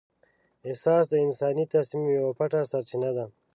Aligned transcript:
احساس 0.67 1.05
د 1.09 1.13
انساني 1.25 1.65
تصمیم 1.75 2.07
یوه 2.17 2.31
پټه 2.39 2.61
سرچینه 2.71 3.09
ده. 3.17 3.25